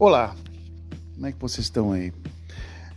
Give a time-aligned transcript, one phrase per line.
[0.00, 0.32] Olá,
[1.16, 2.12] como é que vocês estão aí?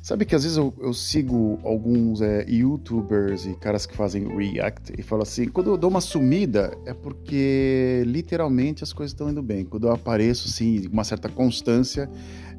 [0.03, 4.93] Sabe que às vezes eu, eu sigo alguns é, youtubers e caras que fazem react
[4.95, 9.41] e falo assim, quando eu dou uma sumida é porque literalmente as coisas estão indo
[9.41, 9.65] bem.
[9.65, 12.07] Quando eu apareço assim, uma certa constância,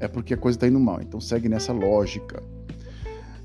[0.01, 1.01] é porque a coisa está indo mal.
[1.01, 2.43] Então segue nessa lógica.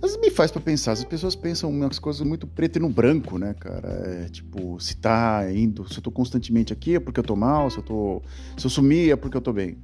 [0.01, 3.37] Vezes me faz para pensar, as pessoas pensam umas coisas muito preto e no branco,
[3.37, 3.87] né, cara?
[3.87, 7.69] É, tipo, se tá indo, se eu tô constantemente aqui é porque eu tô mal,
[7.69, 8.23] se eu tô.
[8.57, 9.77] Se eu sumir é porque eu tô bem.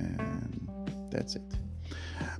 [0.00, 1.46] É, that's it.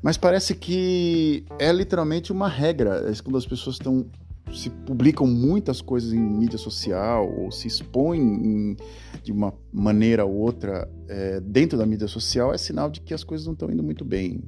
[0.02, 3.10] Mas parece que é literalmente uma regra.
[3.10, 4.06] É quando as pessoas estão
[4.52, 8.76] se publicam muitas coisas em mídia social ou se expõem em,
[9.22, 13.22] de uma maneira ou outra é, dentro da mídia social, é sinal de que as
[13.22, 14.42] coisas não estão indo muito bem.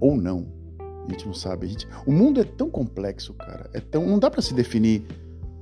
[0.00, 0.46] Ou não.
[0.78, 1.66] A gente não sabe.
[1.68, 1.88] Gente...
[2.06, 3.70] O mundo é tão complexo, cara.
[3.72, 4.06] É tão...
[4.06, 5.04] Não dá para se definir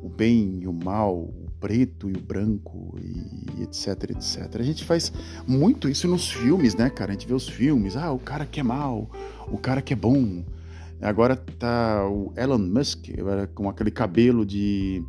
[0.02, 1.32] o bem e o mal,
[1.64, 4.60] preto e o branco e etc, etc.
[4.60, 5.10] A gente faz
[5.46, 7.12] muito isso nos filmes, né, cara?
[7.12, 9.10] A gente vê os filmes, ah, o cara que é mal,
[9.48, 10.44] o cara que é bom.
[11.00, 13.06] Agora tá o Elon Musk
[13.54, 15.02] com aquele cabelo de,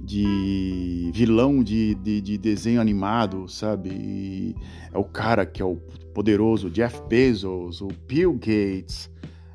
[0.00, 3.90] de vilão de, de, de desenho animado, sabe?
[3.90, 4.54] E
[4.94, 5.74] é o cara que é o
[6.14, 9.10] poderoso Jeff Bezos, o Bill Gates,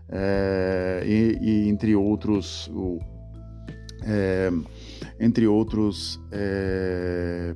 [0.10, 3.00] é, e, e, entre outros, o,
[4.04, 4.52] é,
[5.22, 7.56] entre outros é,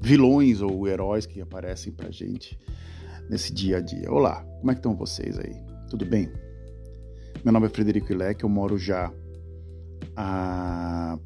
[0.00, 2.58] vilões ou heróis que aparecem pra gente
[3.28, 4.10] nesse dia a dia.
[4.10, 5.54] Olá, como é que estão vocês aí?
[5.90, 6.32] Tudo bem?
[7.44, 9.12] Meu nome é Frederico Ilec, eu moro já
[10.16, 11.18] há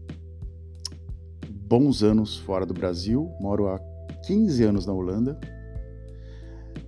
[1.49, 3.79] bons anos fora do Brasil, moro há
[4.27, 5.39] 15 anos na Holanda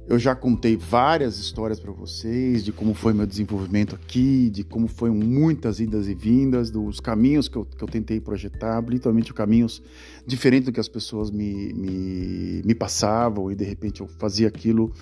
[0.07, 4.87] eu já contei várias histórias para vocês de como foi meu desenvolvimento aqui, de como
[4.87, 9.83] foram muitas idas e vindas, dos caminhos que eu, que eu tentei projetar, literalmente caminhos
[10.27, 14.93] diferentes do que as pessoas me, me, me passavam e de repente eu fazia aquilo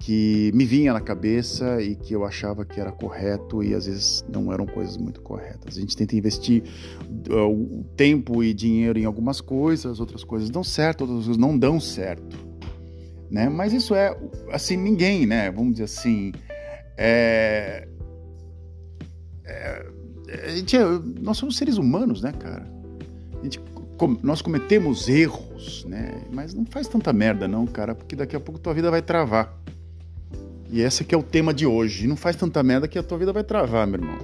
[0.00, 4.24] que me vinha na cabeça e que eu achava que era correto e às vezes
[4.32, 5.76] não eram coisas muito corretas.
[5.76, 6.64] A gente tenta investir
[7.30, 11.78] uh, tempo e dinheiro em algumas coisas, outras coisas dão certo, outras coisas não dão
[11.78, 12.49] certo
[13.30, 13.48] né?
[13.48, 14.16] Mas isso é,
[14.50, 15.50] assim, ninguém, né?
[15.50, 16.32] Vamos dizer assim,
[16.96, 17.86] é,
[19.46, 20.84] é, gente é,
[21.20, 22.66] nós somos seres humanos, né, cara?
[23.42, 23.60] Gente,
[24.22, 26.22] nós cometemos erros, né?
[26.32, 29.58] Mas não faz tanta merda não, cara, porque daqui a pouco tua vida vai travar.
[30.70, 32.06] E esse aqui é o tema de hoje.
[32.06, 34.18] Não faz tanta merda que a tua vida vai travar, meu irmão.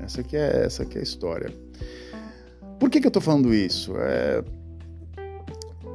[0.00, 1.52] Essa aqui é, essa aqui é a história.
[2.80, 3.94] Por que, que eu tô falando isso?
[3.96, 4.42] É,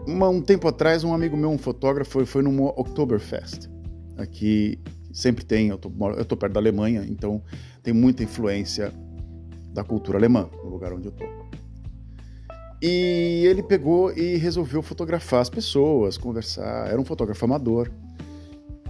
[0.08, 3.70] uma, um tempo atrás, um amigo meu, um fotógrafo, foi, foi numa Oktoberfest.
[4.18, 4.80] Aqui
[5.12, 7.42] sempre tem, eu tô, eu tô perto da Alemanha, então
[7.82, 8.92] tem muita influência
[9.74, 11.26] da cultura alemã no lugar onde eu tô.
[12.82, 16.88] E ele pegou e resolveu fotografar as pessoas, conversar.
[16.88, 17.92] Era um fotógrafo amador.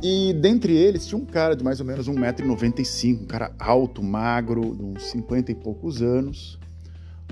[0.02, 4.76] E dentre eles tinha um cara de mais ou menos 1,95m, um cara alto, magro,
[4.76, 6.58] de uns 50 e poucos anos,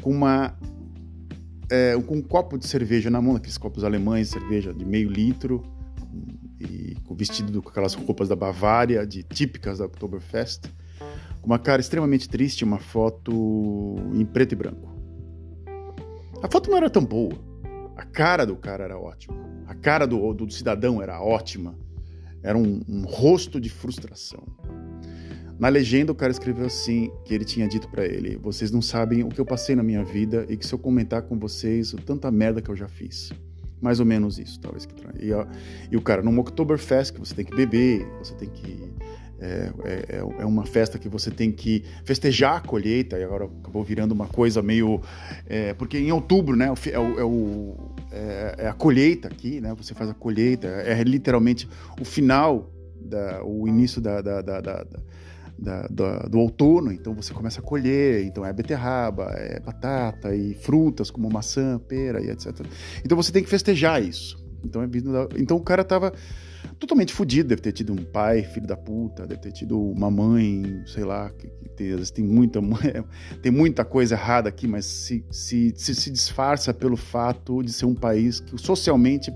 [0.01, 0.53] com uma
[1.69, 5.63] é, com um copo de cerveja na mão, aqueles copos alemães, cerveja de meio litro,
[6.59, 10.65] e vestido com aquelas roupas da Bavária, de típicas da Oktoberfest,
[11.41, 14.95] com uma cara extremamente triste, uma foto em preto e branco.
[16.41, 17.33] A foto não era tão boa,
[17.95, 19.35] a cara do cara era ótima,
[19.65, 21.75] a cara do, do cidadão era ótima,
[22.43, 24.43] era um, um rosto de frustração.
[25.59, 29.23] Na legenda, o cara escreveu assim: que ele tinha dito para ele: Vocês não sabem
[29.23, 31.97] o que eu passei na minha vida e que se eu comentar com vocês o
[31.97, 33.31] tanta merda que eu já fiz.
[33.79, 34.87] Mais ou menos isso, talvez.
[35.19, 35.29] E,
[35.91, 38.91] e o cara, num Oktoberfest, que você tem que beber, você tem que.
[39.39, 43.83] É, é, é, uma festa que você tem que festejar a colheita, e agora acabou
[43.83, 44.99] virando uma coisa meio.
[45.45, 46.73] É, porque em outubro, né?
[46.91, 47.75] É, o,
[48.11, 49.75] é, é, é a colheita aqui, né?
[49.77, 51.69] Você faz a colheita, é literalmente
[52.01, 54.85] o final, da, o início da, da, da, da
[55.57, 60.53] da, da, do outono, então você começa a colher, então é beterraba, é batata e
[60.53, 62.65] frutas como maçã, pera e etc.
[63.03, 64.45] Então você tem que festejar isso.
[64.63, 64.87] Então, é,
[65.37, 66.13] então o cara tava
[66.79, 70.83] totalmente fodido, deve ter tido um pai, filho da puta, deve ter tido uma mãe,
[70.85, 72.59] sei lá, que, que tem, tem, muita,
[73.41, 77.85] tem muita coisa errada aqui, mas se, se, se, se disfarça pelo fato de ser
[77.85, 79.31] um país que socialmente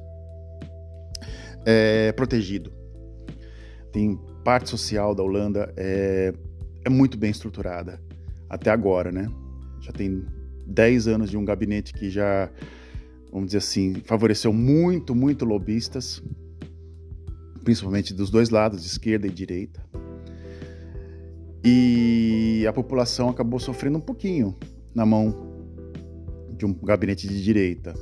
[1.66, 2.72] é protegido.
[3.92, 6.34] Tem parte social da Holanda é,
[6.84, 8.02] é muito bem estruturada,
[8.50, 9.30] até agora, né?
[9.82, 10.26] Já tem
[10.66, 12.50] 10 anos de um gabinete que já,
[13.32, 16.24] vamos dizer assim, favoreceu muito, muito lobistas,
[17.64, 19.84] principalmente dos dois lados, esquerda e direita.
[21.64, 24.56] E a população acabou sofrendo um pouquinho
[24.96, 25.52] na mão
[26.58, 27.94] de um gabinete de direita.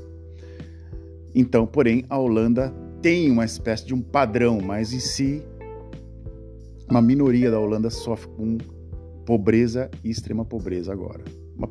[1.35, 5.43] Então, porém, a Holanda tem uma espécie de um padrão, mas em si
[6.89, 8.57] uma minoria da Holanda sofre com
[9.25, 11.23] pobreza e extrema pobreza agora.
[11.55, 11.69] Uma,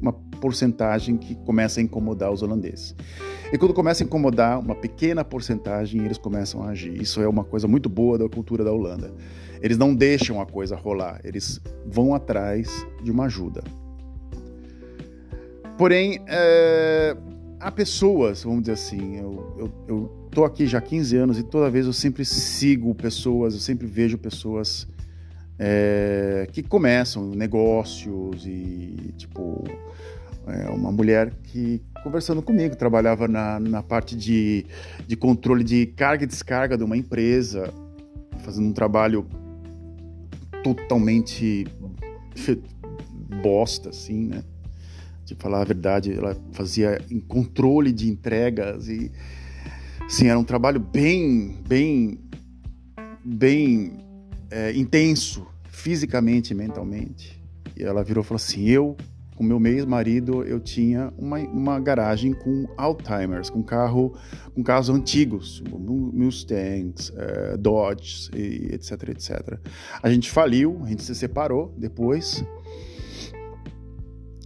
[0.00, 2.94] uma porcentagem que começa a incomodar os holandeses.
[3.52, 7.00] E quando começa a incomodar uma pequena porcentagem, eles começam a agir.
[7.00, 9.12] Isso é uma coisa muito boa da cultura da Holanda.
[9.60, 13.62] Eles não deixam a coisa rolar, eles vão atrás de uma ajuda.
[15.76, 17.16] Porém, é,
[17.62, 21.44] há pessoas, vamos dizer assim, eu, eu, eu tô aqui já há 15 anos e
[21.44, 24.88] toda vez eu sempre sigo pessoas, eu sempre vejo pessoas
[25.58, 29.62] é, que começam negócios e, tipo,
[30.48, 34.66] é, uma mulher que, conversando comigo, trabalhava na, na parte de,
[35.06, 37.72] de controle de carga e descarga de uma empresa,
[38.40, 39.24] fazendo um trabalho
[40.64, 41.64] totalmente
[43.40, 44.42] bosta, assim, né?
[45.24, 49.10] De falar a verdade, ela fazia em controle de entregas e,
[50.04, 52.18] assim, era um trabalho bem, bem,
[53.24, 53.92] bem
[54.50, 57.42] é, intenso, fisicamente e mentalmente.
[57.76, 58.96] E ela virou e falou assim: Eu
[59.42, 64.14] com meu ex-marido, eu tinha uma, uma garagem com Alzheimer's, com carro,
[64.54, 69.58] com carros antigos, Mustangs, uh, Dodge, e etc, etc.
[70.02, 72.44] A gente faliu, a gente se separou depois.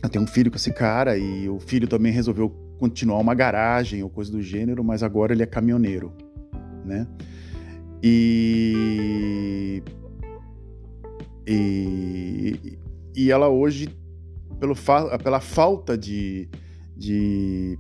[0.06, 2.49] Eu tenho um filho com esse cara e o filho também resolveu
[2.79, 6.12] continuar uma garagem ou coisa do gênero, mas agora ele é caminhoneiro,
[6.85, 7.08] né?
[8.00, 9.82] E
[11.44, 12.79] e,
[13.17, 13.88] e ela hoje
[14.61, 16.49] pelo fa pela falta de,
[16.97, 17.76] de,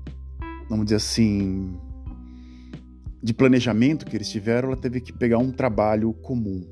[0.68, 1.78] vamos dizer assim,
[3.22, 6.68] de planejamento que eles tiveram, ela teve que pegar um trabalho comum.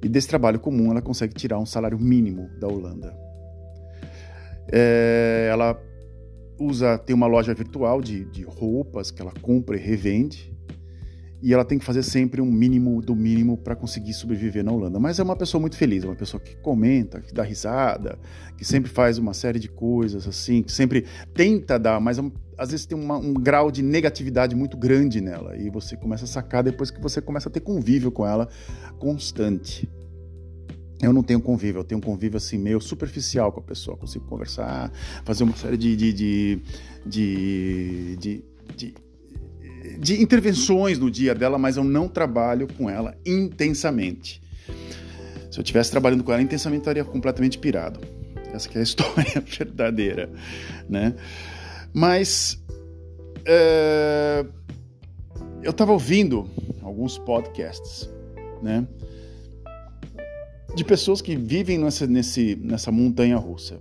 [0.00, 3.21] E desse trabalho comum ela consegue tirar um salário mínimo da Holanda.
[4.70, 5.80] É, ela
[6.58, 10.52] usa, tem uma loja virtual de, de roupas que ela compra e revende
[11.42, 15.00] e ela tem que fazer sempre um mínimo do mínimo para conseguir sobreviver na Holanda.
[15.00, 18.16] Mas é uma pessoa muito feliz, é uma pessoa que comenta, que dá risada,
[18.56, 21.04] que sempre faz uma série de coisas assim, que sempre
[21.34, 22.20] tenta dar, mas
[22.56, 26.28] às vezes tem uma, um grau de negatividade muito grande nela e você começa a
[26.28, 28.48] sacar depois que você começa a ter convívio com ela
[29.00, 29.90] constante.
[31.02, 34.24] Eu não tenho convívio, eu tenho um convívio assim meio superficial com a pessoa, consigo
[34.26, 34.92] conversar,
[35.24, 36.62] fazer uma série de, de, de,
[38.16, 38.44] de,
[38.76, 38.94] de,
[39.98, 44.40] de intervenções no dia dela, mas eu não trabalho com ela intensamente.
[45.50, 47.98] Se eu estivesse trabalhando com ela intensamente, eu estaria completamente pirado.
[48.54, 50.30] Essa é a história verdadeira,
[50.88, 51.14] né?
[51.92, 52.62] Mas
[53.44, 54.46] é,
[55.62, 56.48] eu estava ouvindo
[56.80, 58.08] alguns podcasts,
[58.62, 58.86] né?
[60.74, 63.80] De pessoas que vivem nessa, nesse, nessa montanha russa.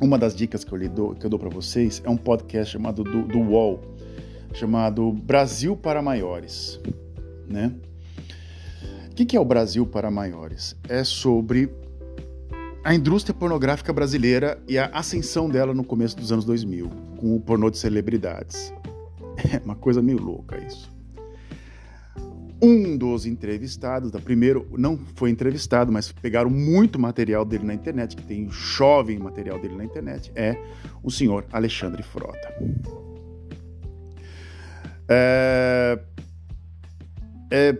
[0.00, 3.04] Uma das dicas que eu, dou, que eu dou para vocês é um podcast chamado
[3.04, 3.80] do, do Wall,
[4.52, 6.80] chamado Brasil para Maiores,
[7.48, 7.72] né?
[9.10, 10.76] O que, que é o Brasil para Maiores?
[10.88, 11.70] É sobre
[12.82, 17.40] a indústria pornográfica brasileira e a ascensão dela no começo dos anos 2000, com o
[17.40, 18.72] pornô de celebridades.
[19.52, 20.93] É uma coisa meio louca isso.
[22.64, 28.16] Um dos entrevistados, da primeiro, não foi entrevistado, mas pegaram muito material dele na internet,
[28.16, 30.56] que tem jovem material dele na internet, é
[31.02, 32.54] o senhor Alexandre Frota.
[35.06, 36.00] É,
[37.50, 37.78] é,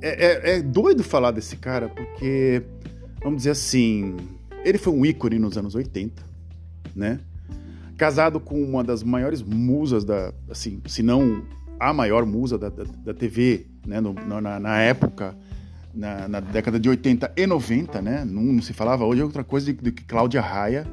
[0.00, 2.62] é, é, doido falar desse cara, porque,
[3.20, 4.14] vamos dizer assim,
[4.64, 6.22] ele foi um ícone nos anos 80,
[6.94, 7.18] né?
[7.96, 11.42] Casado com uma das maiores musas da, assim, se não
[11.80, 14.00] a maior musa da, da, da TV, né?
[14.00, 15.36] No, na, na, época,
[15.94, 18.24] na, na, década de 80 e 90, né?
[18.24, 20.86] Não, não se falava hoje é outra coisa do que Cláudia Raia.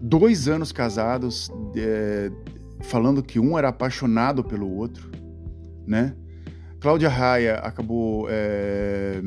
[0.00, 2.30] Dois anos casados, é,
[2.80, 5.10] falando que um era apaixonado pelo outro,
[5.86, 6.14] né?
[6.80, 9.20] Cláudia Raia acabou é,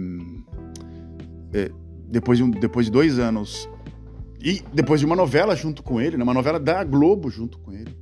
[1.54, 1.72] é,
[2.08, 3.68] depois, de depois de dois anos
[4.42, 6.24] e depois de uma novela junto com ele, né?
[6.24, 7.96] uma novela da Globo junto com ele,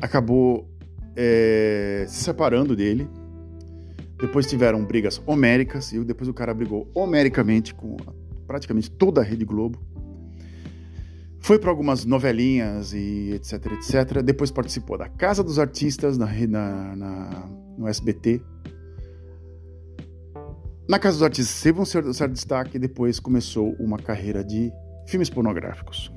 [0.00, 0.68] acabou
[1.16, 3.08] é, se separando dele.
[4.20, 7.96] Depois tiveram brigas homéricas e depois o cara brigou homericamente com
[8.46, 9.78] praticamente toda a Rede Globo.
[11.40, 14.22] Foi para algumas novelinhas e etc, etc.
[14.22, 17.48] Depois participou da Casa dos Artistas na, na, na
[17.78, 18.42] no SBT.
[20.88, 24.72] Na Casa dos Artistas teve um certo, certo destaque e depois começou uma carreira de
[25.06, 26.10] filmes pornográficos.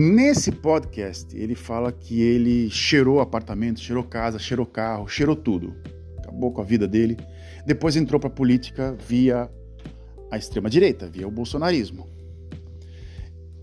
[0.00, 5.74] Nesse podcast, ele fala que ele cheirou apartamento, cheirou casa, cheirou carro, cheirou tudo.
[6.18, 7.16] Acabou com a vida dele.
[7.66, 9.50] Depois entrou para a política via
[10.30, 12.06] a extrema direita, via o bolsonarismo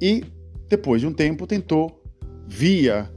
[0.02, 0.26] e
[0.68, 2.04] depois de um tempo tentou
[2.46, 3.10] via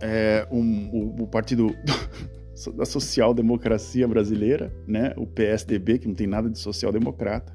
[0.00, 1.76] é, um, o, o, partido
[2.74, 5.12] da social-democracia brasileira, né?
[5.18, 7.54] o PSDB, que não tem nada de social-democrata,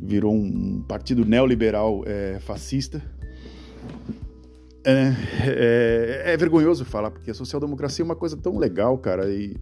[0.00, 3.00] virou um partido neoliberal é, fascista.
[4.84, 5.14] É,
[5.46, 9.56] é, é, vergonhoso falar, porque a social-democracia é uma coisa tão legal, cara, e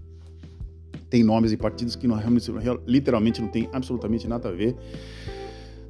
[1.10, 2.18] tem nomes e partidos que não,
[2.86, 4.74] literalmente não tem absolutamente nada a ver.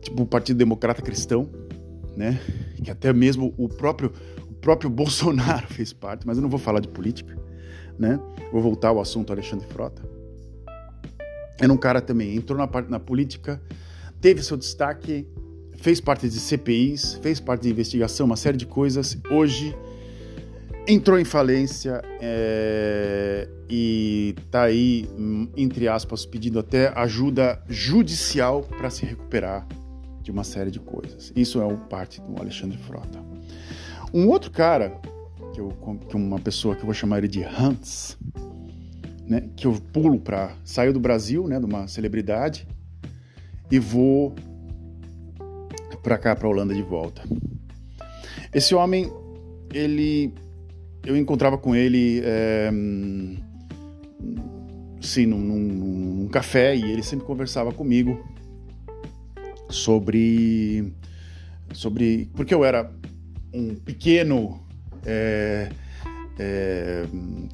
[0.00, 1.48] Tipo o Partido Democrata Cristão,
[2.16, 2.40] né?
[2.82, 4.12] Que até mesmo o próprio,
[4.48, 7.36] o próprio Bolsonaro fez parte, mas eu não vou falar de política,
[7.98, 8.18] né?
[8.50, 10.02] Vou voltar ao assunto Alexandre Frota.
[11.60, 13.60] Era um cara também, entrou na, na política,
[14.20, 15.28] teve seu destaque,
[15.80, 19.16] fez parte de CPIs, fez parte de investigação, uma série de coisas.
[19.30, 19.74] Hoje
[20.86, 25.08] entrou em falência é, e está aí,
[25.56, 29.66] entre aspas, pedindo até ajuda judicial para se recuperar
[30.22, 31.32] de uma série de coisas.
[31.34, 33.18] Isso é parte do Alexandre Frota.
[34.12, 35.00] Um outro cara,
[35.54, 35.70] que, eu,
[36.08, 38.18] que uma pessoa que eu vou chamar ele de Hans,
[39.26, 40.54] né, que eu pulo para.
[40.62, 42.66] saiu do Brasil, né, de uma celebridade,
[43.70, 44.34] e vou
[46.02, 47.22] para cá, para Holanda de volta.
[48.52, 49.10] Esse homem,
[49.72, 50.32] ele
[51.04, 52.70] eu encontrava com ele é,
[55.00, 58.22] sim, num, num, num, café e ele sempre conversava comigo
[59.68, 60.92] sobre
[61.72, 62.92] sobre porque eu era
[63.52, 64.60] um pequeno
[65.06, 65.70] é,
[66.38, 67.04] é,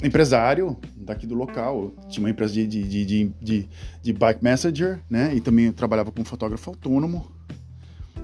[0.02, 3.68] empresário daqui do local, eu tinha uma empresa de, de, de, de,
[4.02, 5.32] de bike messenger, né?
[5.34, 7.30] E também trabalhava como fotógrafo autônomo.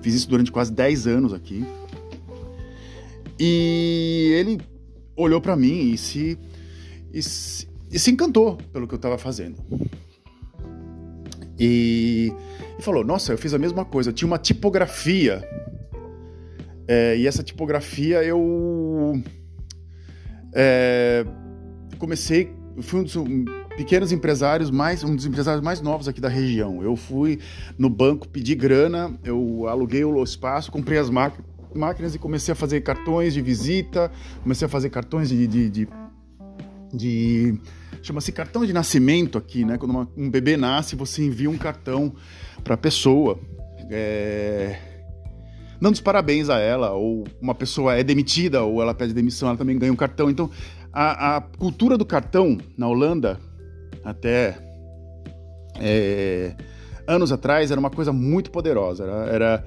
[0.02, 1.64] Fiz isso durante quase 10 anos aqui.
[3.38, 4.60] E ele
[5.16, 6.38] olhou para mim e se,
[7.12, 9.56] e se, e se encantou pelo que eu estava fazendo.
[11.58, 12.32] E,
[12.78, 14.10] e, falou: Nossa, eu fiz a mesma coisa.
[14.10, 15.48] Eu tinha uma tipografia.
[16.88, 19.22] É, e essa tipografia eu
[20.52, 21.24] é,
[21.98, 22.52] comecei.
[22.80, 23.16] Fui um dos
[23.76, 26.82] pequenos empresários mais um dos empresários mais novos aqui da região.
[26.82, 27.38] Eu fui
[27.78, 32.80] no banco pedir grana, eu aluguei o espaço, comprei as máquinas e comecei a fazer
[32.82, 34.10] cartões de visita,
[34.42, 35.46] comecei a fazer cartões de.
[35.46, 35.88] de, de,
[36.92, 37.58] de
[38.02, 39.78] chama-se cartão de nascimento aqui, né?
[39.78, 42.12] Quando uma, um bebê nasce, você envia um cartão
[42.62, 43.38] para a pessoa.
[43.90, 44.78] É,
[45.80, 49.58] dando os parabéns a ela, ou uma pessoa é demitida, ou ela pede demissão, ela
[49.58, 50.30] também ganha um cartão.
[50.30, 50.50] Então,
[50.92, 53.40] a, a cultura do cartão na Holanda,
[54.04, 54.58] até
[55.76, 56.54] é,
[57.06, 59.04] anos atrás, era uma coisa muito poderosa.
[59.04, 59.66] Era, era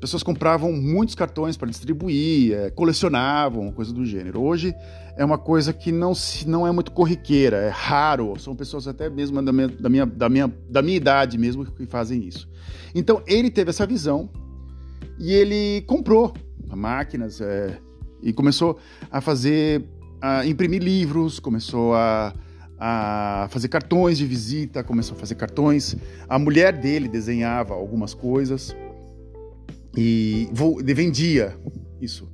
[0.00, 4.40] pessoas compravam muitos cartões para distribuir, é, colecionavam, coisa do gênero.
[4.40, 4.74] Hoje
[5.16, 9.10] é uma coisa que não, se, não é muito corriqueira, é raro, são pessoas até
[9.10, 12.48] mesmo da minha, da minha, da minha, da minha idade mesmo que fazem isso.
[12.94, 14.30] Então ele teve essa visão
[15.18, 16.32] e ele comprou
[16.76, 17.78] máquinas é,
[18.22, 18.78] e começou
[19.10, 19.84] a fazer,
[20.20, 22.32] a imprimir livros, começou a
[22.78, 25.96] a fazer cartões de visita, começou a fazer cartões.
[26.28, 28.76] A mulher dele desenhava algumas coisas
[29.96, 30.48] e
[30.94, 31.56] vendia
[32.00, 32.30] isso.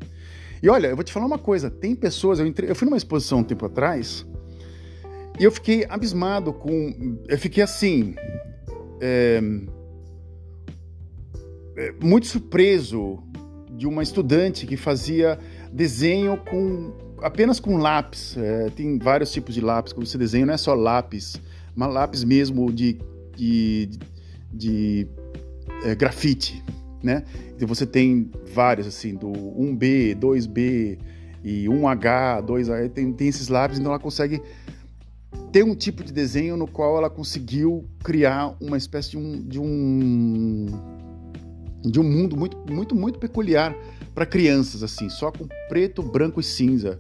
[0.63, 2.39] E olha, eu vou te falar uma coisa: tem pessoas.
[2.39, 4.27] Eu, entrei, eu fui numa exposição um tempo atrás
[5.39, 7.19] e eu fiquei abismado com.
[7.29, 8.15] Eu fiquei assim.
[9.01, 9.41] É,
[11.77, 13.19] é, muito surpreso
[13.73, 15.39] de uma estudante que fazia
[15.73, 16.93] desenho com
[17.25, 18.37] apenas com lápis.
[18.37, 21.41] É, tem vários tipos de lápis quando você desenha, não é só lápis,
[21.75, 22.99] mas lápis mesmo de,
[23.37, 23.91] de,
[24.53, 25.09] de,
[25.85, 26.63] é, grafite
[27.05, 27.23] né?
[27.55, 30.99] Então você tem vários, assim, do 1B, 2B
[31.45, 34.41] e 1H, 2H, tem, tem esses lápis, então ela consegue
[35.53, 39.61] ter um tipo de desenho no qual ela conseguiu criar uma espécie de um, de
[39.61, 40.67] um,
[41.83, 43.77] de um mundo muito, muito, muito peculiar
[44.15, 46.99] para crianças, assim, só com preto, branco e cinza.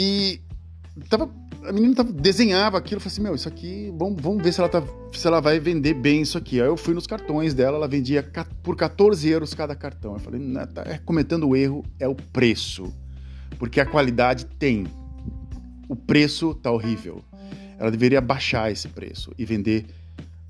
[0.00, 0.40] E
[1.08, 1.28] tava
[1.66, 4.60] a menina tava, desenhava aquilo, eu falei assim, meu, isso aqui, vamos, vamos ver se
[4.60, 6.60] ela, tá, se ela vai vender bem isso aqui.
[6.60, 8.22] Aí eu fui nos cartões dela, ela vendia
[8.62, 10.14] por 14 euros cada cartão.
[10.14, 12.94] Eu falei, não, tá é, cometendo o erro é o preço,
[13.58, 14.86] porque a qualidade tem,
[15.88, 17.22] o preço tá horrível.
[17.78, 19.86] Ela deveria baixar esse preço e vender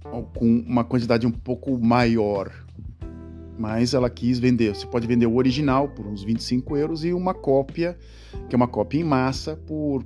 [0.03, 2.53] com uma quantidade um pouco maior.
[3.59, 4.75] Mas ela quis vender.
[4.75, 7.99] Você pode vender o original por uns 25 euros e uma cópia,
[8.49, 10.05] que é uma cópia em massa, por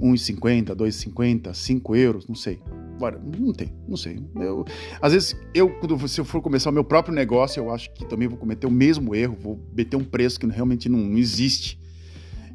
[0.00, 2.60] 1,50, 2,50, 5 euros, não sei.
[2.96, 4.18] Agora, não tem, não sei.
[4.36, 4.64] Eu,
[5.02, 8.06] às vezes, eu, quando se eu for começar o meu próprio negócio, eu acho que
[8.06, 11.78] também vou cometer o mesmo erro, vou meter um preço que realmente não, não existe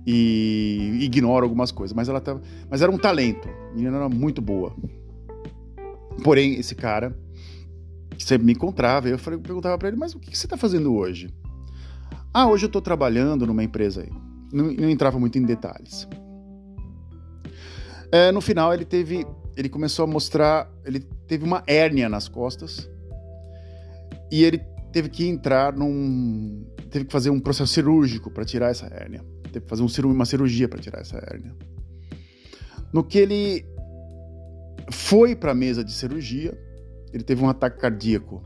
[0.05, 1.96] e ignoro algumas coisas.
[1.96, 4.75] Mas ela tava, mas era um talento, a menina era muito boa.
[6.24, 7.15] Porém, esse cara
[8.18, 11.34] sempre me encontrava, eu perguntava para ele, mas o que você está fazendo hoje?
[12.34, 14.10] Ah, hoje eu estou trabalhando numa empresa aí.
[14.53, 16.08] não, não entrava muito em detalhes.
[18.12, 19.25] É, no final ele teve,
[19.56, 22.89] ele começou a mostrar, ele teve uma hérnia nas costas
[24.30, 24.60] e ele
[24.91, 29.62] teve que entrar num, teve que fazer um processo cirúrgico para tirar essa hérnia, teve
[29.62, 31.56] que fazer um, uma cirurgia para tirar essa hérnia.
[32.94, 33.65] No que ele
[34.91, 36.58] foi para a mesa de cirurgia,
[37.13, 38.44] ele teve um ataque cardíaco.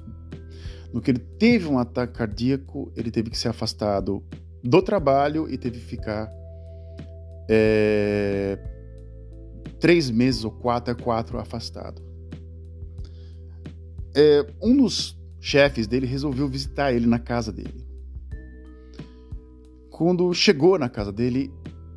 [0.93, 4.23] No que ele teve um ataque cardíaco, ele teve que ser afastado
[4.63, 6.29] do trabalho e teve que ficar
[7.49, 8.57] é,
[9.79, 12.01] três meses ou quatro a quatro afastado.
[14.15, 17.85] É, um dos chefes dele resolveu visitar ele na casa dele.
[19.91, 21.53] Quando chegou na casa dele,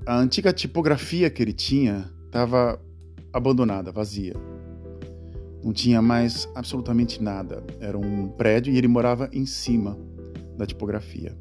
[0.06, 2.80] a antiga tipografia que ele tinha estava
[3.32, 4.34] abandonada, vazia.
[5.62, 7.62] Não tinha mais absolutamente nada.
[7.80, 9.98] Era um prédio e ele morava em cima
[10.56, 11.36] da tipografia.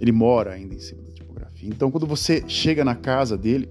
[0.00, 1.68] Ele mora ainda em cima da tipografia.
[1.68, 3.68] Então, quando você chega na casa dele,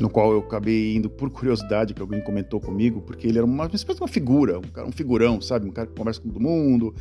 [0.00, 3.66] no qual eu acabei indo por curiosidade, que alguém comentou comigo, porque ele era uma,
[3.66, 5.66] espécie de uma figura, um, cara, um figurão, sabe?
[5.66, 6.94] Um cara que conversa com todo mundo,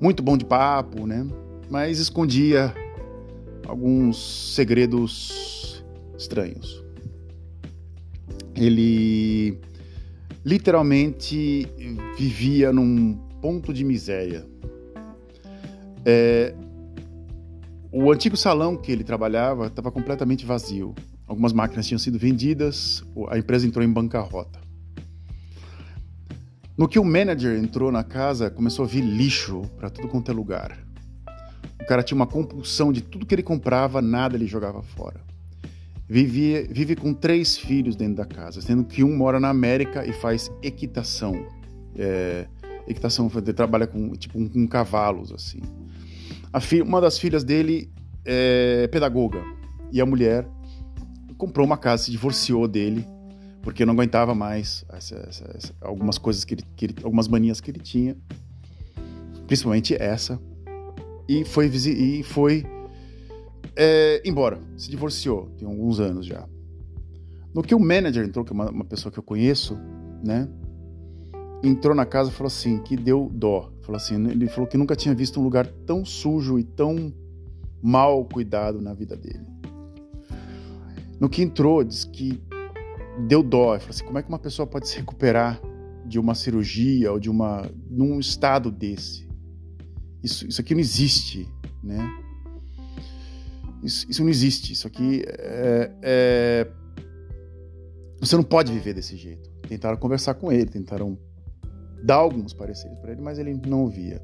[0.00, 1.26] muito bom de papo, né?
[1.68, 2.72] Mas escondia
[3.66, 5.84] alguns segredos
[6.16, 6.84] estranhos.
[8.54, 9.58] Ele
[10.44, 11.66] literalmente
[12.16, 14.46] vivia num ponto de miséria.
[16.04, 16.54] É,
[17.92, 20.94] o antigo salão que ele trabalhava estava completamente vazio.
[21.26, 24.60] Algumas máquinas tinham sido vendidas, a empresa entrou em bancarrota.
[26.76, 30.34] No que o manager entrou na casa, começou a vir lixo para tudo quanto é
[30.34, 30.78] lugar.
[31.80, 35.20] O cara tinha uma compulsão de tudo que ele comprava, nada ele jogava fora.
[36.10, 40.12] Vive, vive com três filhos dentro da casa, sendo que um mora na América e
[40.12, 41.46] faz equitação.
[41.96, 42.48] É,
[42.88, 45.60] equitação, trabalha com, tipo, com, cavalos, assim.
[46.84, 47.88] Uma das filhas dele
[48.24, 49.40] é pedagoga
[49.92, 50.48] e a mulher
[51.38, 53.06] comprou uma casa, se divorciou dele
[53.62, 57.60] porque não aguentava mais essa, essa, essa, algumas coisas que ele, que ele, algumas manias
[57.60, 58.16] que ele tinha,
[59.46, 60.40] principalmente essa,
[61.28, 62.64] e foi e foi
[63.82, 66.46] é, embora, se divorciou, tem alguns anos já.
[67.54, 69.74] No que o manager entrou, que é uma, uma pessoa que eu conheço,
[70.22, 70.46] né?
[71.64, 73.72] Entrou na casa e falou assim, que deu dó.
[73.80, 77.10] Falou assim, ele falou que nunca tinha visto um lugar tão sujo e tão
[77.82, 79.46] mal cuidado na vida dele.
[81.18, 82.38] No que entrou, disse que
[83.26, 83.78] deu dó.
[83.78, 85.58] Falou assim, como é que uma pessoa pode se recuperar
[86.04, 89.26] de uma cirurgia ou de uma num estado desse?
[90.22, 91.48] Isso, isso aqui não existe,
[91.82, 92.06] né?
[93.82, 94.72] Isso, isso não existe.
[94.72, 96.70] Isso aqui é, é...
[98.20, 99.50] Você não pode viver desse jeito.
[99.68, 101.18] Tentaram conversar com ele, tentaram
[102.02, 104.20] dar alguns pareceres para ele, mas ele não ouvia.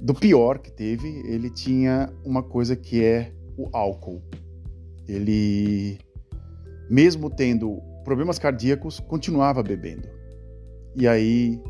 [0.00, 4.22] Do pior que teve, ele tinha uma coisa que é o álcool.
[5.08, 5.98] Ele,
[6.90, 10.08] mesmo tendo problemas cardíacos, continuava bebendo.
[10.94, 11.62] E aí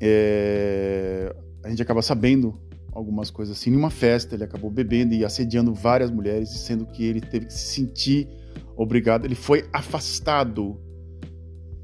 [0.00, 2.60] é, a gente acaba sabendo
[2.92, 3.70] algumas coisas assim.
[3.70, 7.52] Em uma festa, ele acabou bebendo e assediando várias mulheres, sendo que ele teve que
[7.52, 8.28] se sentir
[8.76, 9.24] obrigado.
[9.24, 10.78] Ele foi afastado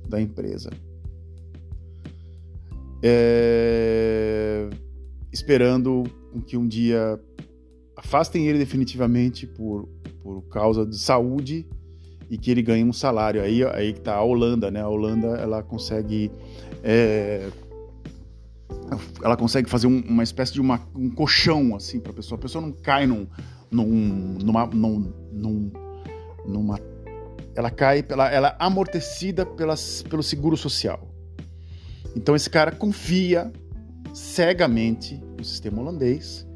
[0.09, 0.71] da empresa.
[3.03, 4.68] É...
[5.33, 6.05] Esperando
[6.47, 7.18] que um dia
[7.97, 9.88] afastem ele definitivamente por,
[10.23, 11.66] por causa de saúde
[12.31, 13.42] e que ele ganhe um salário.
[13.42, 14.81] Aí, aí que tá a Holanda, né?
[14.81, 16.31] A Holanda ela consegue
[16.83, 17.49] é,
[19.22, 22.38] ela consegue fazer um, uma espécie de uma, um colchão assim para a pessoa.
[22.38, 23.27] A pessoa não cai num,
[23.70, 25.72] num, numa, num, num,
[26.46, 26.81] numa,
[27.55, 31.09] ela cai, ela, ela é amortecida pelas, pelo seguro social.
[32.16, 33.53] Então esse cara confia
[34.12, 36.46] cegamente no sistema holandês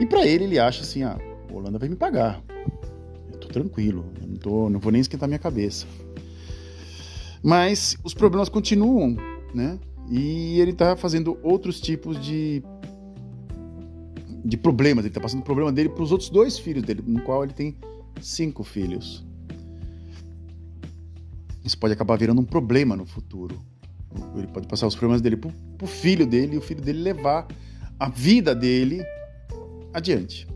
[0.00, 1.18] e para ele ele acha assim, ah,
[1.50, 2.42] a Holanda vai me pagar,
[3.32, 5.86] eu tô tranquilo, eu não, tô, não vou nem esquentar minha cabeça.
[7.42, 9.16] Mas os problemas continuam,
[9.54, 9.78] né?
[10.08, 12.62] E ele está fazendo outros tipos de
[14.46, 15.04] de problemas.
[15.04, 17.52] Ele está passando o problema dele para os outros dois filhos dele, no qual ele
[17.52, 17.76] tem
[18.20, 19.24] cinco filhos.
[21.64, 23.58] Isso pode acabar virando um problema no futuro.
[24.36, 25.50] Ele pode passar os problemas dele para
[25.82, 27.46] o filho dele e o filho dele levar
[27.98, 29.02] a vida dele
[29.92, 30.46] adiante.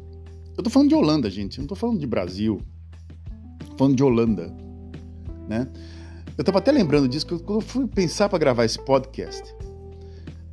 [0.57, 1.59] Eu estou falando de Holanda, gente.
[1.59, 2.61] Eu não estou falando de Brasil.
[3.71, 4.55] Tô falando de Holanda,
[5.49, 5.67] né?
[6.41, 9.43] Eu estava até lembrando disso quando eu fui pensar para gravar esse podcast.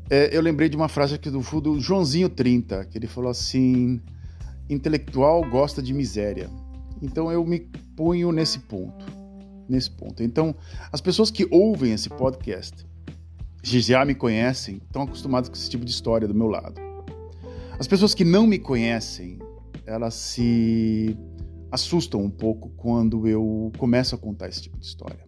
[0.09, 4.01] É, eu lembrei de uma frase aqui do, do Joãozinho 30, que ele falou assim:
[4.69, 6.49] intelectual gosta de miséria.
[7.01, 7.61] Então eu me
[7.95, 9.05] ponho nesse ponto.
[9.69, 10.21] Nesse ponto.
[10.21, 10.53] Então,
[10.91, 12.85] as pessoas que ouvem esse podcast,
[13.63, 16.81] já me conhecem, estão acostumadas com esse tipo de história do meu lado.
[17.79, 19.39] As pessoas que não me conhecem,
[19.85, 21.17] elas se
[21.71, 25.26] assustam um pouco quando eu começo a contar esse tipo de história.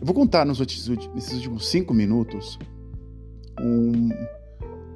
[0.00, 2.58] Eu vou contar nos nesses últimos cinco minutos
[3.60, 4.08] um,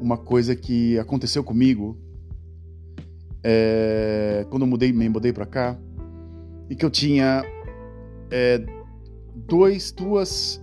[0.00, 1.98] uma coisa que aconteceu comigo
[3.42, 5.78] é, quando eu mudei, me mudei para cá
[6.70, 7.44] e que eu tinha
[8.30, 8.64] é,
[9.34, 10.62] dois, duas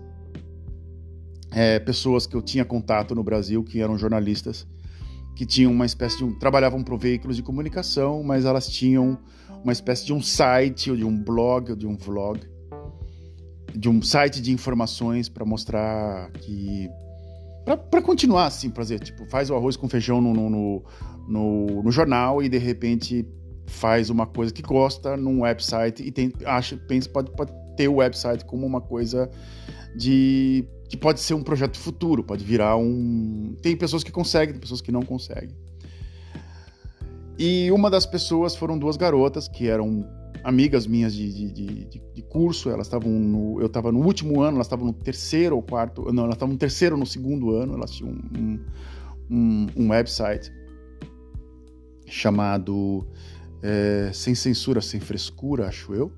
[1.51, 4.65] é, pessoas que eu tinha contato no Brasil que eram jornalistas
[5.35, 9.19] que tinham uma espécie de um, trabalhavam para veículos de comunicação, mas elas tinham
[9.63, 12.41] uma espécie de um site ou de um blog ou de um vlog,
[13.75, 16.89] de um site de informações para mostrar que
[17.89, 20.83] para continuar assim, fazer tipo faz o arroz com feijão no, no,
[21.27, 23.25] no, no, jornal e de repente
[23.67, 27.95] faz uma coisa que gosta num website e tem, acha, pensa pode, pode ter o
[27.95, 29.29] website como uma coisa
[29.95, 33.55] de que pode ser um projeto futuro, pode virar um.
[33.61, 35.55] Tem pessoas que conseguem, tem pessoas que não conseguem.
[37.39, 40.05] E uma das pessoas foram duas garotas que eram
[40.43, 42.69] amigas minhas de, de, de, de curso.
[42.69, 43.59] Elas estavam no.
[43.59, 46.11] Eu estava no último ano, elas estavam no terceiro ou quarto.
[46.11, 47.73] Não, elas estavam no terceiro no segundo ano.
[47.73, 48.59] Elas tinham um,
[49.29, 50.51] um, um website
[52.05, 53.07] chamado
[53.61, 56.11] é, Sem Censura, Sem Frescura, acho eu.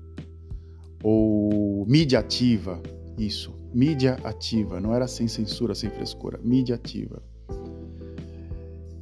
[1.02, 2.82] Ou Mídia Ativa,
[3.18, 7.20] isso mídia ativa, não era sem censura, sem frescura, mídia ativa.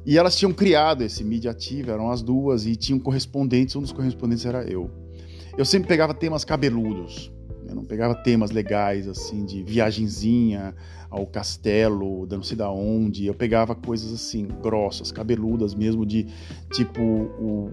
[0.05, 3.91] E elas tinham criado esse mídia ativa, eram as duas, e tinham correspondentes, um dos
[3.91, 4.89] correspondentes era eu.
[5.57, 7.31] Eu sempre pegava temas cabeludos,
[7.67, 10.75] eu não pegava temas legais, assim, de viagenzinha
[11.09, 13.25] ao castelo, não sei da onde.
[13.25, 16.27] Eu pegava coisas assim, grossas, cabeludas mesmo, de
[16.71, 17.01] tipo.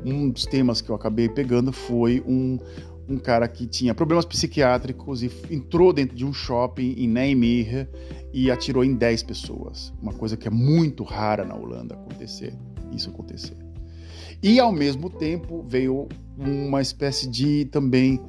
[0.05, 2.59] Um dos temas que eu acabei pegando foi um,
[3.09, 7.89] um cara que tinha problemas psiquiátricos e entrou dentro de um shopping em Nijmegen
[8.33, 9.93] e atirou em 10 pessoas.
[10.01, 12.55] Uma coisa que é muito rara na Holanda acontecer,
[12.93, 13.70] isso acontecer.
[14.43, 18.21] E ao mesmo tempo veio uma espécie de também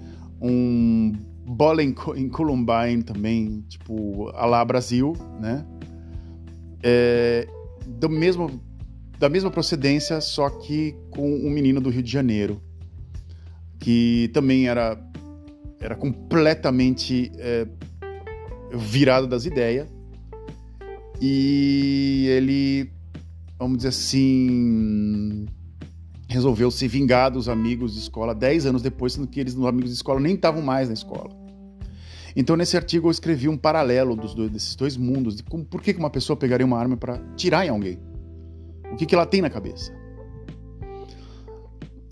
[0.42, 1.14] um
[1.46, 5.66] bola em, Columbine também, tipo, a lá Brasil, né?
[6.84, 7.48] É,
[7.86, 8.62] do mesmo,
[9.20, 12.62] da mesma procedência, só que com um menino do Rio de Janeiro
[13.82, 14.98] que também era,
[15.80, 17.68] era completamente é,
[18.74, 19.90] virado das ideias.
[21.20, 22.92] E ele,
[23.60, 25.46] vamos dizer assim,
[26.32, 29.90] resolveu se vingar dos amigos de escola dez anos depois, sendo que eles, os amigos
[29.90, 31.30] de escola, nem estavam mais na escola.
[32.36, 35.82] Então, nesse artigo, eu escrevi um paralelo dos dois, desses dois mundos, de como, por
[35.82, 38.00] que uma pessoa pegaria uma arma para tirar em alguém?
[38.92, 39.94] O que, que ela tem na cabeça?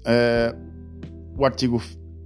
[0.05, 0.53] É,
[1.38, 1.82] o artigo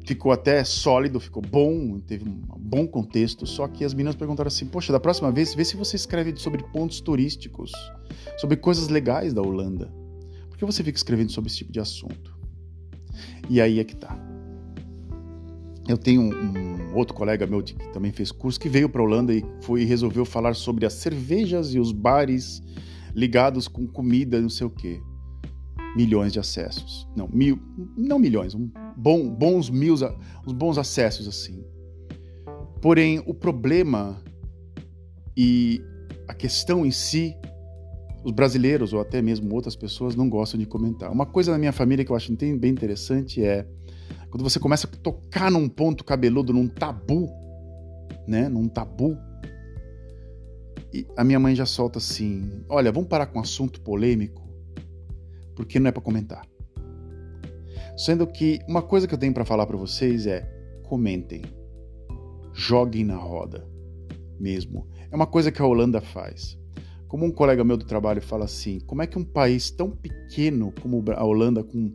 [0.06, 4.66] ficou até sólido, ficou bom, teve um bom contexto, só que as meninas perguntaram assim:
[4.66, 7.72] Poxa, da próxima vez, vê se você escreve sobre pontos turísticos,
[8.38, 10.03] sobre coisas legais da Holanda.
[10.54, 12.38] Por que você fica escrevendo sobre esse tipo de assunto?
[13.50, 14.16] E aí é que tá.
[15.88, 19.34] Eu tenho um, outro colega meu que também fez curso que veio para a Holanda
[19.34, 22.62] e foi e resolveu falar sobre as cervejas e os bares
[23.14, 25.02] ligados com comida, não sei o quê
[25.96, 27.08] milhões de acessos.
[27.16, 27.60] Não, mil,
[27.96, 31.64] não milhões, um bom, bons mil, uns bons acessos assim.
[32.82, 34.22] Porém, o problema
[35.38, 35.82] e
[36.28, 37.36] a questão em si,
[38.24, 41.12] os brasileiros ou até mesmo outras pessoas não gostam de comentar.
[41.12, 43.68] Uma coisa na minha família que eu acho bem interessante é
[44.30, 47.30] quando você começa a tocar num ponto cabeludo, num tabu,
[48.28, 48.48] né?
[48.48, 49.18] Num tabu.
[50.94, 54.44] E a minha mãe já solta assim: olha, vamos parar com um assunto polêmico
[55.56, 56.48] porque não é para comentar.
[57.98, 60.42] Sendo que uma coisa que eu tenho para falar para vocês é:
[60.84, 61.44] comentem,
[62.54, 63.68] joguem na roda,
[64.40, 64.88] mesmo.
[65.12, 66.58] É uma coisa que a Holanda faz.
[67.14, 70.74] Como um colega meu do trabalho fala assim, como é que um país tão pequeno
[70.82, 71.94] como a Holanda, com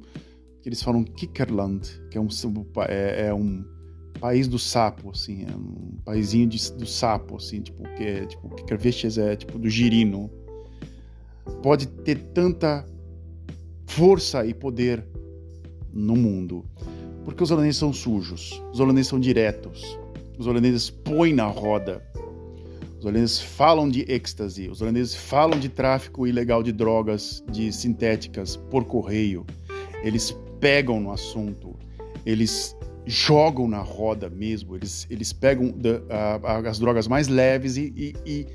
[0.64, 2.28] eles falam Kikkerland, que é um,
[2.88, 3.64] é, é um
[4.20, 8.48] país do sapo, assim, é um paizinho de, do sapo, assim, tipo, que é, tipo,
[8.48, 10.30] Kikkervishes é tipo do girino,
[11.64, 12.86] pode ter tanta
[13.88, 15.04] força e poder
[15.92, 16.64] no mundo.
[17.24, 19.98] Porque os holandeses são sujos, os holandeses são diretos,
[20.38, 22.06] os holandeses põem na roda,
[22.98, 28.56] os holandeses falam de êxtase, os holandeses falam de tráfico ilegal de drogas, de sintéticas
[28.56, 29.46] por correio,
[30.02, 31.76] eles pegam no assunto,
[32.26, 35.74] eles jogam na roda mesmo, eles, eles pegam
[36.66, 38.46] as drogas mais leves e, e, e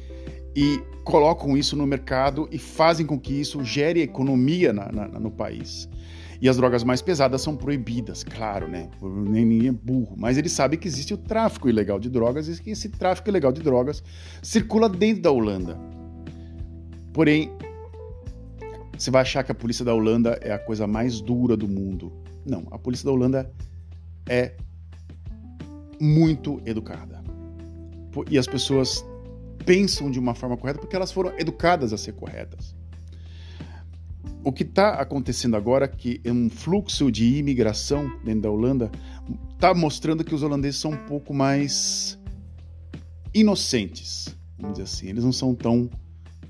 [0.56, 5.32] e colocam isso no mercado e fazem com que isso gere economia na, na, no
[5.32, 5.90] país.
[6.44, 8.90] E as drogas mais pesadas são proibidas, claro, né?
[9.02, 10.14] Nem é burro.
[10.18, 13.54] Mas ele sabe que existe o tráfico ilegal de drogas e que esse tráfico ilegal
[13.54, 14.04] de drogas
[14.42, 15.80] circula dentro da Holanda.
[17.14, 17.50] Porém,
[18.98, 22.12] você vai achar que a polícia da Holanda é a coisa mais dura do mundo.
[22.46, 23.50] Não, a polícia da Holanda
[24.28, 24.52] é
[25.98, 27.24] muito educada.
[28.30, 29.06] E as pessoas
[29.66, 32.76] pensam de uma forma correta porque elas foram educadas a ser corretas.
[34.44, 38.92] O que está acontecendo agora é que um fluxo de imigração dentro da Holanda
[39.54, 42.20] está mostrando que os holandeses são um pouco mais
[43.34, 45.08] inocentes, vamos dizer assim.
[45.08, 45.90] Eles não são tão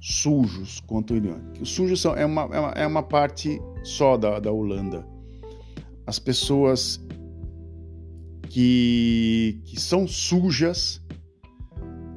[0.01, 1.39] sujos quanto o Irã.
[1.61, 5.05] Os sujos são, é, uma, é, uma, é uma parte só da, da Holanda.
[6.07, 6.99] As pessoas
[8.49, 10.99] que, que são sujas,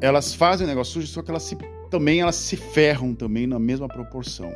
[0.01, 1.57] elas fazem o negócio sujo, só que elas se,
[1.91, 4.51] também elas se ferram também na mesma proporção.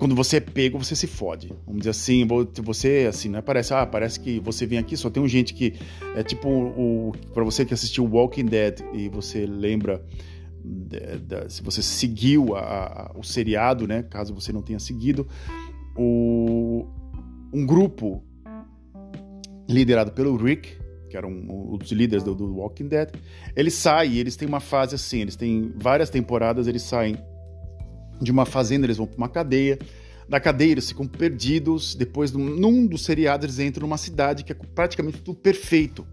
[0.00, 1.52] Quando você é pego, você se fode.
[1.66, 2.26] Vamos dizer assim,
[2.62, 3.42] você assim, não é?
[3.42, 5.74] Parece, ah, parece que você vem aqui, só tem um gente que
[6.16, 10.02] é tipo o, para você que assistiu Walking Dead e você lembra
[11.50, 12.60] se você seguiu a,
[13.12, 14.02] a, o seriado, né?
[14.02, 15.28] Caso você não tenha seguido,
[15.94, 16.86] o,
[17.52, 18.24] um grupo
[19.68, 20.78] liderado pelo Rick,
[21.10, 23.10] que era um, um dos líderes do, do Walking Dead,
[23.54, 27.18] eles saem, eles têm uma fase assim, eles têm várias temporadas, eles saem
[28.20, 29.78] de uma fazenda, eles vão para uma cadeia.
[30.28, 31.94] Da cadeia eles ficam perdidos.
[31.94, 36.06] Depois, num dos seriados, eles entram numa cidade que é praticamente tudo perfeito.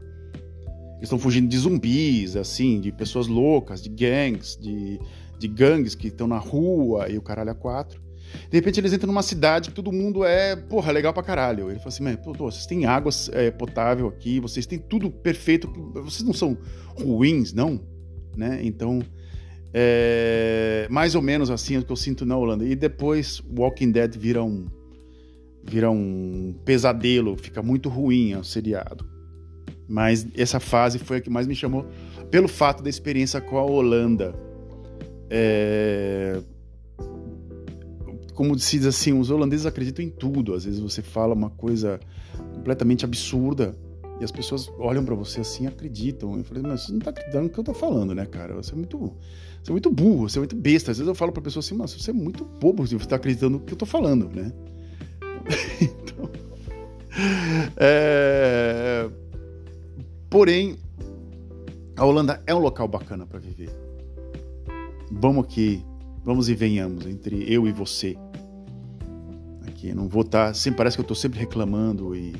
[0.97, 4.99] Eles estão fugindo de zumbis, assim, de pessoas loucas, de gangues, de,
[5.37, 8.01] de gangues que estão na rua e o caralho a quatro.
[8.49, 11.69] De repente eles entram numa cidade que todo mundo é, porra, legal pra caralho.
[11.69, 16.23] Ele fala assim, pô, vocês têm água é, potável aqui, vocês têm tudo perfeito, vocês
[16.23, 16.57] não são
[16.95, 17.79] ruins, não?
[18.35, 18.59] Né?
[18.63, 19.01] Então,
[19.73, 22.65] é, mais ou menos assim é o que eu sinto na Holanda.
[22.65, 24.67] E depois Walking Dead vira um
[25.63, 29.05] vira um pesadelo, fica muito ruim o seriado.
[29.87, 31.85] Mas essa fase foi a que mais me chamou
[32.31, 34.33] pelo fato da experiência com a Holanda.
[35.29, 36.41] É...
[38.33, 40.53] Como se diz assim, os holandeses acreditam em tudo.
[40.53, 41.99] Às vezes você fala uma coisa
[42.53, 43.75] completamente absurda
[44.19, 46.37] e as pessoas olham para você assim e acreditam.
[46.37, 48.55] Eu falei, mas você não tá acreditando no que eu tô falando, né, cara?
[48.55, 48.97] Você é muito,
[49.63, 50.91] você é muito burro, você é muito besta.
[50.91, 53.15] Às vezes eu falo pra pessoa assim, mas você é muito bobo se você tá
[53.15, 54.51] acreditando no que eu tô falando, né?
[55.81, 56.29] então.
[57.77, 59.09] É...
[60.29, 60.77] Porém,
[61.95, 63.69] a Holanda é um local bacana para viver.
[65.11, 65.83] Vamos aqui,
[66.23, 68.17] vamos e venhamos entre eu e você
[69.77, 69.93] aqui.
[69.93, 70.47] não vou estar.
[70.47, 72.35] Tá, sempre parece que eu estou sempre reclamando e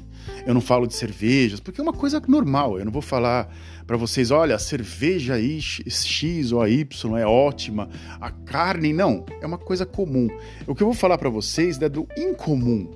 [0.46, 2.80] eu não falo de cervejas, porque é uma coisa normal.
[2.80, 3.54] Eu não vou falar
[3.86, 7.88] para vocês, olha, a cerveja X ou Y é ótima,
[8.20, 9.24] a carne, não.
[9.40, 10.28] É uma coisa comum.
[10.66, 12.90] O que eu vou falar para vocês é do incomum.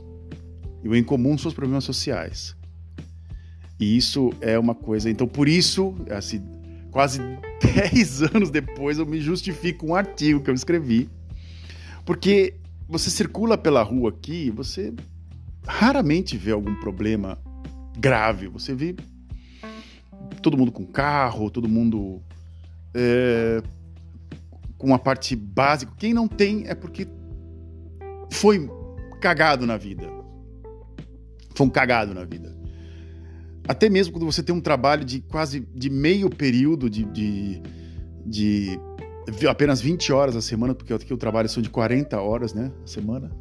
[0.84, 2.56] E o incomum são os problemas sociais.
[3.80, 5.10] E isso é uma coisa.
[5.10, 6.42] Então, por isso, assim,
[6.92, 7.20] quase
[7.94, 11.10] 10 anos depois, eu me justifico um artigo que eu escrevi.
[12.06, 12.56] Porque
[12.92, 14.94] você circula pela rua aqui, você
[15.66, 17.40] raramente vê algum problema
[17.98, 18.50] grave.
[18.50, 18.94] Você vê
[20.42, 22.22] todo mundo com carro, todo mundo
[22.94, 23.64] é,
[24.78, 25.94] com uma parte básica.
[25.98, 27.08] Quem não tem é porque
[28.30, 28.70] foi
[29.22, 30.10] cagado na vida.
[31.56, 32.54] Foi um cagado na vida.
[33.70, 37.62] Até mesmo quando você tem um trabalho de quase de meio período de, de,
[38.26, 38.80] de
[39.50, 42.88] apenas 20 horas a semana, porque aqui o trabalho são de 40 horas, né, a
[42.88, 43.32] semana.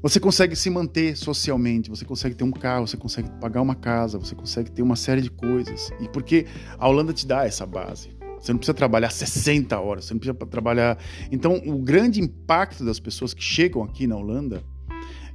[0.00, 4.18] Você consegue se manter socialmente, você consegue ter um carro, você consegue pagar uma casa,
[4.18, 5.90] você consegue ter uma série de coisas.
[6.00, 6.46] E porque
[6.78, 8.16] a Holanda te dá essa base.
[8.38, 10.96] Você não precisa trabalhar 60 horas, você não precisa trabalhar.
[11.32, 14.62] Então, o grande impacto das pessoas que chegam aqui na Holanda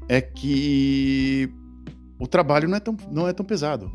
[0.07, 1.49] é que
[2.17, 3.91] o trabalho não é tão, não é tão pesado.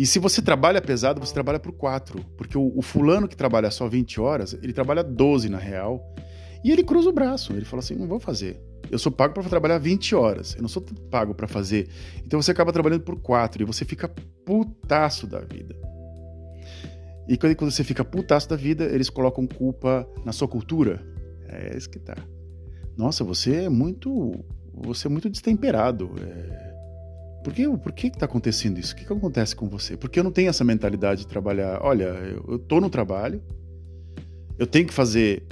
[0.00, 2.24] E se você trabalha pesado, você trabalha por quatro.
[2.34, 6.14] Porque o, o, fulano que trabalha só 20 horas, ele trabalha 12 na real.
[6.64, 7.52] E ele cruza o braço.
[7.52, 8.58] Ele fala assim: não vou fazer.
[8.90, 10.54] Eu sou pago para trabalhar 20 horas.
[10.56, 11.86] Eu não sou pago para fazer.
[12.24, 15.76] Então você acaba trabalhando por quatro e você fica putaço da vida.
[17.28, 21.04] E quando você fica putaço da vida, eles colocam culpa na sua cultura.
[21.46, 22.16] É isso que tá.
[22.96, 24.32] Nossa, você é muito.
[24.72, 26.10] Você é muito destemperado.
[26.22, 26.69] É
[27.42, 28.92] por que, por que está acontecendo isso?
[28.92, 29.96] O que, que acontece com você?
[29.96, 31.80] Porque eu não tenho essa mentalidade de trabalhar.
[31.82, 33.42] Olha, eu estou no trabalho,
[34.58, 35.44] eu tenho que fazer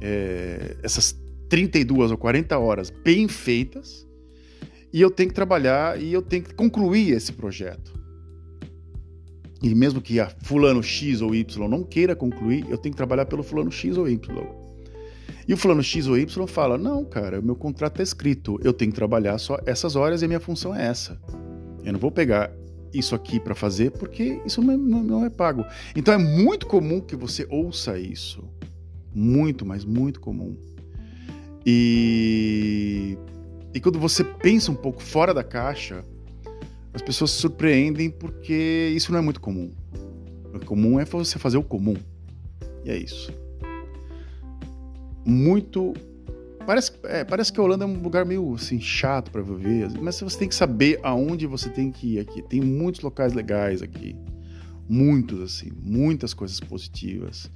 [0.00, 4.06] é, essas 32 ou 40 horas bem feitas,
[4.92, 7.98] e eu tenho que trabalhar e eu tenho que concluir esse projeto.
[9.62, 13.26] E mesmo que a fulano X ou Y não queira concluir, eu tenho que trabalhar
[13.26, 14.18] pelo fulano X ou Y.
[15.48, 18.92] E o fulano X ou Y fala: Não, cara, meu contrato está escrito, eu tenho
[18.92, 21.18] que trabalhar só essas horas e a minha função é essa.
[21.82, 22.52] Eu não vou pegar
[22.92, 25.64] isso aqui para fazer porque isso não é, não é pago.
[25.96, 28.44] Então é muito comum que você ouça isso.
[29.14, 30.54] Muito, mas muito comum.
[31.64, 33.16] E,
[33.74, 36.04] e quando você pensa um pouco fora da caixa,
[36.92, 39.70] as pessoas se surpreendem porque isso não é muito comum.
[40.52, 41.96] O comum é você fazer o comum.
[42.84, 43.32] E é isso.
[45.28, 45.92] Muito.
[46.66, 50.18] Parece, é, parece que a Holanda é um lugar meio assim, chato para viver, mas
[50.20, 52.42] você tem que saber aonde você tem que ir aqui.
[52.42, 54.16] Tem muitos locais legais aqui.
[54.88, 57.50] Muitos, assim, muitas coisas positivas.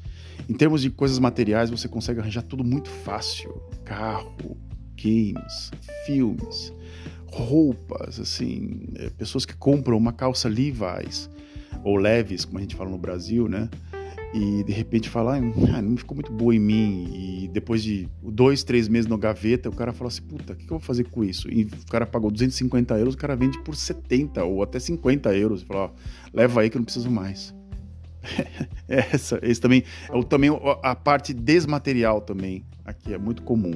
[0.47, 4.57] Em termos de coisas materiais, você consegue arranjar tudo muito fácil: carro,
[4.95, 5.71] games,
[6.05, 6.73] filmes,
[7.27, 11.31] roupas, assim, é, pessoas que compram uma calça Levi's
[11.83, 13.71] ou Leves, como a gente fala no Brasil, né?
[14.35, 15.37] E de repente falar,
[15.75, 17.09] ah, não ficou muito boa em mim.
[17.13, 20.65] E depois de dois, três meses no gaveta, o cara fala assim: puta, o que,
[20.65, 21.51] eu vou fazer com isso?
[21.51, 25.63] E o cara pagou 250 euros, o cara vende por 70 ou até 50 euros.
[25.63, 25.91] E fala: ó,
[26.33, 27.55] leva aí que eu não preciso mais.
[28.89, 30.51] Essa, esse também é também
[30.83, 33.75] a parte desmaterial também aqui é muito comum.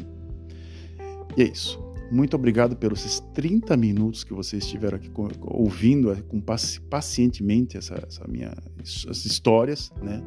[1.37, 1.86] E é isso.
[2.11, 5.11] Muito obrigado pelos esses 30 minutos que vocês estiveram aqui
[5.43, 10.23] ouvindo é, com, pacientemente essa, essa minha, essas histórias, né?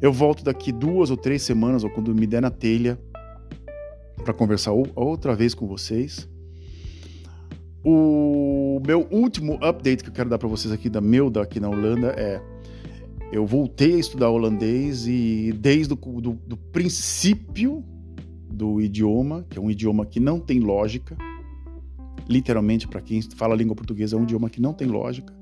[0.00, 2.98] Eu volto daqui duas ou três semanas, ou quando me der na telha,
[4.22, 6.28] para conversar outra vez com vocês.
[7.82, 11.68] O meu último update que eu quero dar para vocês aqui da Melda aqui na
[11.68, 12.40] Holanda é
[13.32, 17.84] eu voltei a estudar holandês e desde o do, do princípio
[18.54, 21.16] do idioma, que é um idioma que não tem lógica,
[22.28, 25.34] literalmente para quem fala língua portuguesa é um idioma que não tem lógica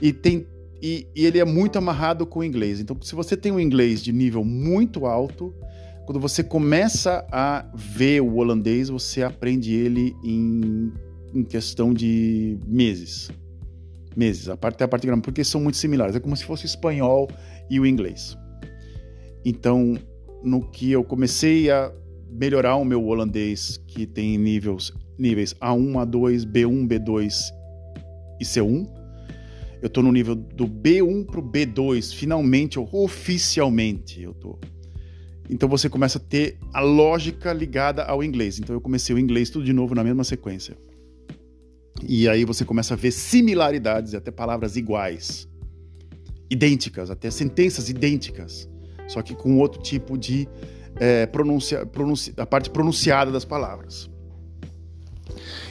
[0.00, 0.46] e tem
[0.84, 2.80] e, e, ele é muito amarrado com o inglês.
[2.80, 5.54] Então, se você tem um inglês de nível muito alto,
[6.04, 10.92] quando você começa a ver o holandês, você aprende ele em,
[11.32, 13.30] em questão de meses.
[14.16, 16.16] Meses, a parte, a parte grama, porque são muito similares.
[16.16, 17.30] É como se fosse o espanhol
[17.70, 18.36] e o inglês.
[19.44, 19.96] Então,
[20.42, 21.92] no que eu comecei a
[22.32, 27.52] melhorar o meu holandês, que tem níveis, níveis A1, A2, B1, B2
[28.40, 28.86] e C1.
[29.80, 34.58] Eu estou no nível do B1 para o B2, finalmente, oficialmente eu tô.
[35.50, 38.58] Então você começa a ter a lógica ligada ao inglês.
[38.58, 40.76] Então eu comecei o inglês tudo de novo na mesma sequência.
[42.08, 45.48] E aí você começa a ver similaridades, até palavras iguais,
[46.50, 48.68] idênticas, até sentenças idênticas,
[49.08, 50.48] só que com outro tipo de
[50.96, 54.10] é, pronuncia, pronuncia, a parte pronunciada das palavras.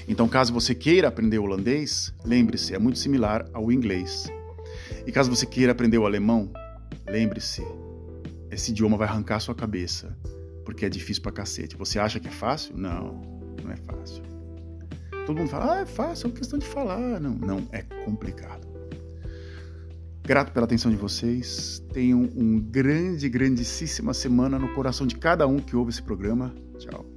[0.07, 4.27] Então, caso você queira aprender holandês, lembre-se, é muito similar ao inglês.
[5.05, 6.51] E caso você queira aprender o alemão,
[7.07, 7.65] lembre-se,
[8.49, 10.17] esse idioma vai arrancar sua cabeça,
[10.65, 11.77] porque é difícil pra cacete.
[11.77, 12.75] Você acha que é fácil?
[12.77, 13.21] Não,
[13.63, 14.23] não é fácil.
[15.25, 17.19] Todo mundo fala, ah, é fácil, é uma questão de falar.
[17.19, 18.70] Não, não, é complicado.
[20.23, 21.83] Grato pela atenção de vocês.
[21.91, 26.53] Tenham um grande, grandíssima semana no coração de cada um que ouve esse programa.
[26.77, 27.10] Tchau.